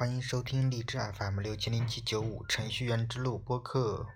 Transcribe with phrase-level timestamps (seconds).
[0.00, 4.06] 欢迎收听荔枝 FM 六七零七九五程序员之路播客。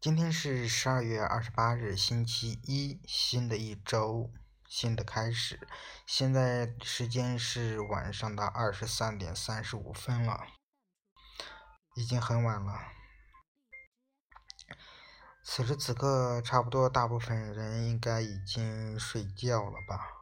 [0.00, 4.30] 今天是十二月二十八日，星期一，新的一周，
[4.68, 5.66] 新的开始。
[6.06, 10.46] 现在时间是晚上的二十三点三十五分了，
[11.96, 12.78] 已经很晚了。
[15.42, 20.19] 此时此刻，差不多大部分人应该已经睡觉了吧。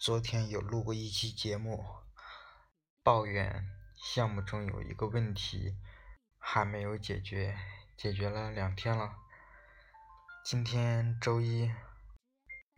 [0.00, 1.84] 昨天有录过一期节目，
[3.02, 5.76] 抱怨项目中有一个问题
[6.38, 7.58] 还没有解决，
[7.98, 9.18] 解决了两天了。
[10.42, 11.70] 今天周一，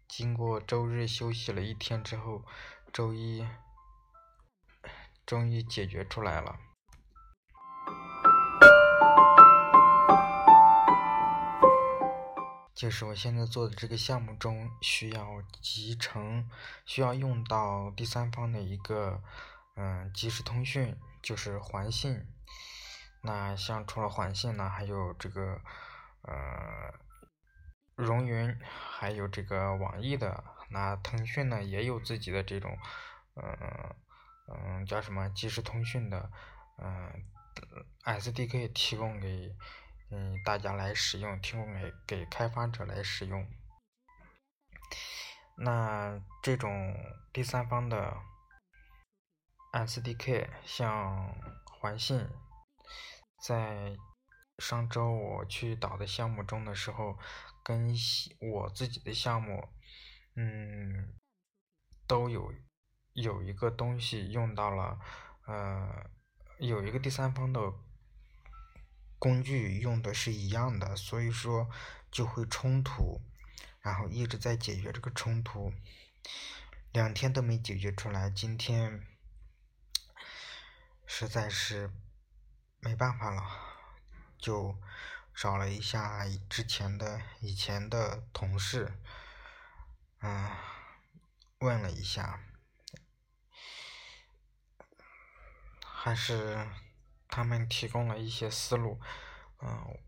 [0.08, 2.44] 经过周日休息了一天之后，
[2.92, 3.46] 周一
[5.24, 6.58] 终于解决出来了。
[12.82, 16.50] 就是我现在做的这个项目中需要集成，
[16.84, 19.22] 需要用到第三方的一个
[19.76, 22.26] 嗯即时通讯，就是环信。
[23.22, 25.60] 那像除了环信呢，还有这个
[26.22, 26.92] 呃
[27.94, 30.42] 融云，还有这个网易的。
[30.68, 32.76] 那腾讯呢也有自己的这种
[33.36, 33.94] 嗯
[34.48, 36.28] 嗯叫什么即时通讯的
[36.78, 37.12] 嗯
[38.02, 39.54] SDK 提供给。
[40.14, 43.48] 嗯，大家来使用，提供给给开发者来使用。
[45.56, 46.94] 那这种
[47.32, 48.14] 第三方的
[49.72, 52.28] SDK，像环信，
[53.40, 53.96] 在
[54.58, 57.16] 上周我去导的项目中的时候，
[57.62, 57.94] 跟
[58.52, 59.66] 我自己的项目，
[60.36, 61.14] 嗯，
[62.06, 62.52] 都有
[63.14, 65.00] 有一个东西用到了，
[65.46, 66.10] 呃，
[66.58, 67.72] 有一个第三方的。
[69.22, 71.70] 工具用的是一样的，所以说
[72.10, 73.20] 就会冲突，
[73.80, 75.72] 然后一直在解决这个冲突，
[76.90, 78.28] 两天都没解决出来。
[78.28, 79.06] 今天
[81.06, 81.92] 实在是
[82.80, 83.44] 没办法了，
[84.38, 84.76] 就
[85.32, 88.92] 找了一下之前的以前的同事，
[90.18, 90.50] 嗯，
[91.60, 92.40] 问了一下，
[95.86, 96.66] 还是。
[97.32, 99.00] 他们提供了一些思路，
[99.62, 99.98] 嗯，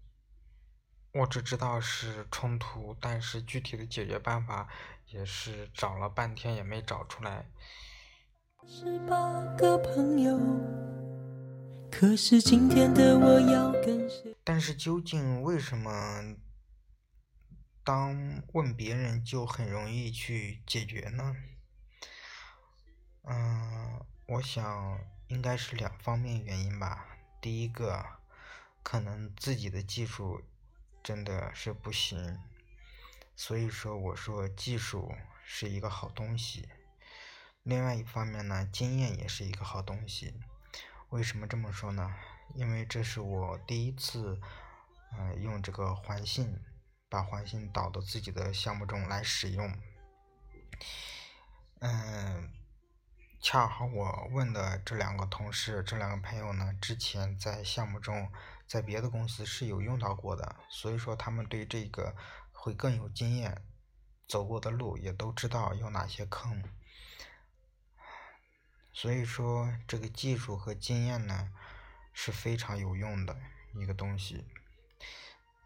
[1.14, 4.68] 我只知道是冲突，但是具体的解决办法
[5.06, 7.46] 也是找了半天也没找出来。
[8.66, 10.38] 十八个朋友，
[11.90, 14.06] 可是今天的我要跟
[14.44, 16.36] 但是究竟为什么
[17.82, 21.34] 当问别人就很容易去解决呢？
[23.22, 27.12] 嗯，我想应该是两方面原因吧。
[27.44, 28.02] 第一个，
[28.82, 30.42] 可能自己的技术
[31.02, 32.38] 真的是不行，
[33.36, 36.66] 所以说我说技术是一个好东西。
[37.62, 40.32] 另外一方面呢，经验也是一个好东西。
[41.10, 42.14] 为什么这么说呢？
[42.54, 44.40] 因为这是我第一次，
[45.12, 46.58] 嗯，用这个环信，
[47.10, 49.78] 把环信导到自己的项目中来使用，
[51.80, 52.63] 嗯。
[53.44, 58.32] 恰好我问的这两个同事，这两个朋友呢，之前在项目中，
[58.66, 62.16] 在别的公司是有用到过的，所以说他们对这个
[62.52, 63.62] 会更有经验，
[64.26, 66.64] 走过的路也都知道有哪些坑，
[68.94, 71.52] 所以说这个技术和经验呢
[72.14, 73.36] 是非常有用的
[73.74, 74.46] 一个东西。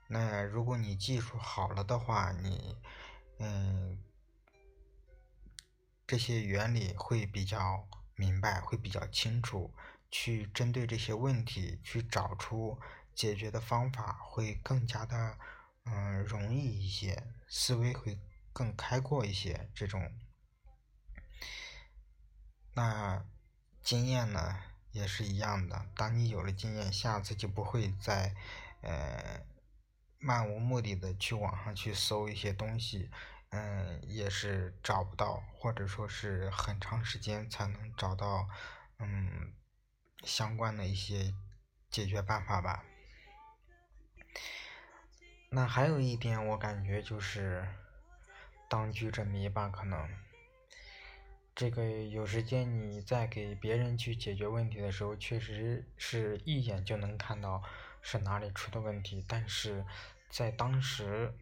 [0.08, 2.76] 那如果你技术好了的话，你
[3.38, 4.02] 嗯。
[6.08, 7.86] 这些原理会比较
[8.16, 9.74] 明白，会比较清楚，
[10.10, 12.80] 去针对这些问题去找出
[13.14, 15.38] 解决的方法，会更加的
[15.84, 18.18] 嗯容易一些，思维会
[18.54, 19.68] 更开阔一些。
[19.74, 20.10] 这种，
[22.72, 23.22] 那
[23.82, 25.90] 经验呢也是一样的。
[25.94, 28.34] 当你有了经验，下次就不会再
[28.80, 29.42] 呃
[30.18, 33.10] 漫无目的的去网上去搜一些东西。
[33.50, 38.46] 嗯，也是找不到，或者说是很长时间才能找到，
[38.98, 39.54] 嗯，
[40.22, 41.32] 相关的一些
[41.88, 42.84] 解决办法吧。
[45.48, 47.66] 那还有一点，我感觉就是
[48.68, 50.06] 当局者迷吧，可能
[51.54, 57.62] 这个有时间你在给别人去解决问题的时候，确实是一眼就能看到
[58.02, 59.86] 是哪里出的问题，但是
[60.28, 61.32] 在当时。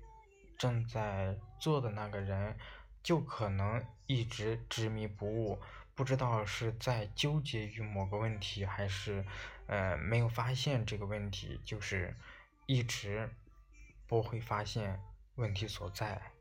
[0.58, 2.56] 正在做的那个人，
[3.02, 5.60] 就可能一直执迷不悟，
[5.94, 9.24] 不知道是在纠结于某个问题，还是
[9.66, 12.16] 呃没有发现这个问题，就是
[12.66, 13.30] 一直
[14.06, 15.00] 不会发现
[15.36, 16.32] 问题所在。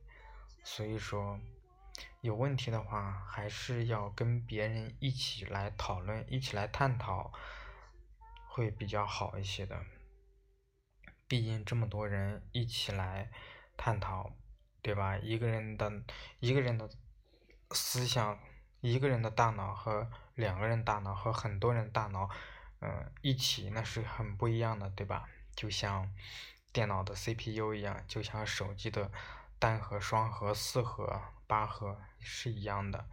[0.63, 1.39] 所以说，
[2.21, 7.31] 有问题的话，还是要跟别人一起来讨论，一起来探讨，
[8.50, 9.85] 会比较好一些的。
[11.27, 13.29] 毕竟这么多人一起来
[13.77, 14.31] 探讨，
[14.81, 15.18] 对吧？
[15.18, 15.92] 一个人的
[16.39, 16.89] 一个人的
[17.72, 18.39] 思想，
[18.81, 22.30] 一个人的大脑和两个人大脑和很多人大脑，
[22.80, 25.27] 嗯，一起那是很不一样的，对吧？
[25.56, 26.13] 就像
[26.72, 29.12] 电脑的 CPU 一样，就像手机的
[29.57, 33.07] 单核、双核、四核、八核是一样的。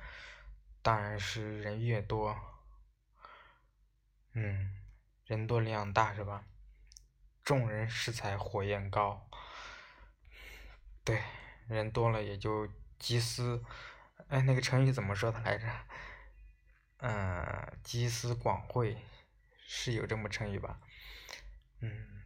[0.83, 2.37] 当然是人越多，
[4.33, 4.77] 嗯，
[5.25, 6.45] 人多力量大，是吧？
[7.45, 9.29] 众人拾柴火焰高，
[11.05, 11.21] 对，
[11.69, 12.69] 人多了也就
[12.99, 13.63] 集思，
[14.29, 15.67] 哎，那个成语怎么说的来着？
[16.99, 18.97] 嗯，集思广惠，
[19.67, 20.79] 是有这么成语吧？
[21.81, 22.23] 嗯，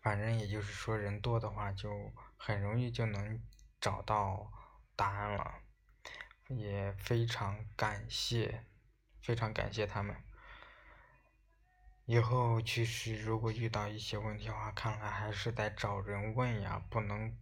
[0.00, 3.40] 反正也就是说，人多的话就很容易就能
[3.80, 4.50] 找到
[4.96, 5.60] 答案了，
[6.48, 8.64] 也非常感谢，
[9.22, 10.16] 非常感谢他们。
[12.06, 17.38] 以后其实如果遇到一些问题的话，看来还是得找人问呀，不能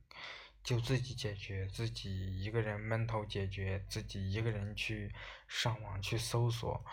[0.63, 5.15] 就自己解决，自己一个人闷头解决，自己一个人去
[5.47, 6.85] 上网去搜索，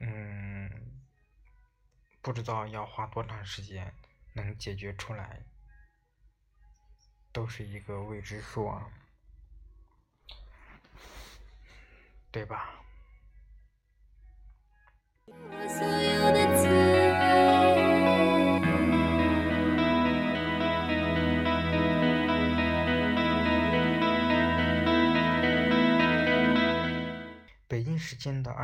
[0.00, 1.02] 嗯，
[2.22, 3.94] 不知道要花多长时间
[4.34, 5.44] 能解决出来，
[7.30, 8.90] 都是一个未知数啊，
[12.30, 12.80] 对吧？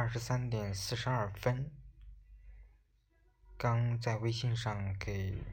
[0.01, 1.71] 二十三点四十二分，
[3.59, 5.45] 刚在微信上给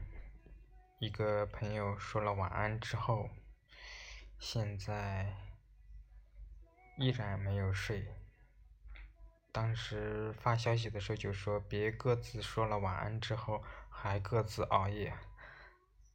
[0.98, 3.28] 一个朋友说了晚安之后，
[4.38, 5.34] 现在
[6.96, 8.08] 依然没有睡。
[9.52, 15.12] 当时发消息的时候就说别各自说了晚安之后还各自熬夜，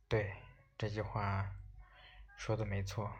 [0.07, 0.33] 对
[0.75, 1.51] 这句话
[2.35, 3.13] 说的没错。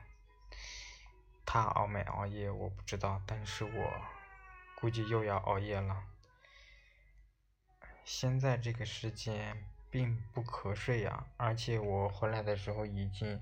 [1.46, 4.02] 他熬没熬夜我不知道，但是我
[4.84, 6.04] 估计又要熬夜了。
[8.04, 13.42] 现在这个时间并不瞌睡呀，而且我回来的时候已经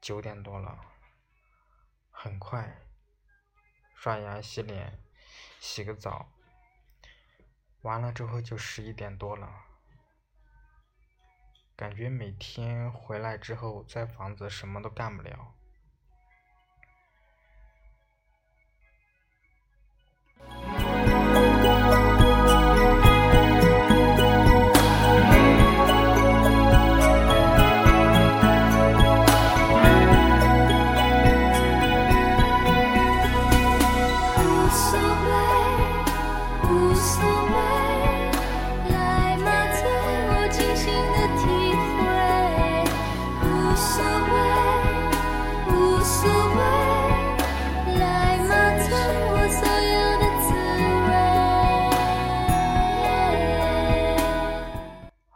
[0.00, 0.78] 九点多了，
[2.12, 2.82] 很快
[3.96, 5.02] 刷牙洗脸。
[5.58, 6.30] 洗个澡，
[7.80, 9.64] 完了之后就十一点多了，
[11.74, 15.55] 感觉每天回来之后在房子什么都干不了。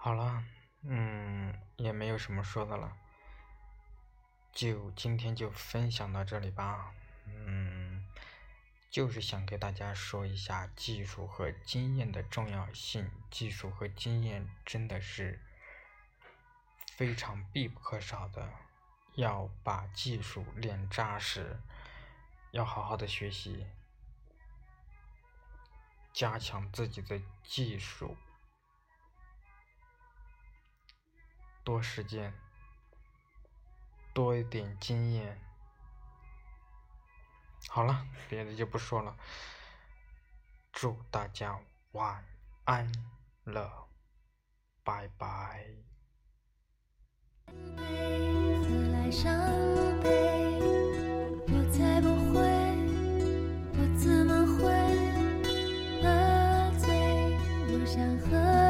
[0.03, 0.43] 好了，
[0.85, 2.91] 嗯，也没有什么说的了？
[4.53, 6.91] 就今天就分享到这里吧。
[7.27, 7.70] 嗯，
[8.91, 13.09] 就是想给大家说一下技术和经验的重要性。
[13.31, 15.41] 技术和经验真的是
[16.97, 18.53] 非常必不可少的，
[19.15, 21.61] 要把技术练扎实，
[22.51, 23.69] 要好好的学习，
[26.13, 28.17] 加强自己的技术。
[31.63, 32.35] 多实践，
[34.13, 35.41] 多一点经验。
[37.69, 39.17] 好了，别的就不说了。
[40.73, 41.59] 祝大家
[41.93, 42.25] 晚
[42.65, 42.91] 安
[43.45, 43.89] 了，
[44.83, 45.67] 拜拜。
[53.73, 54.65] 我怎么会？
[57.73, 58.70] 我想喝。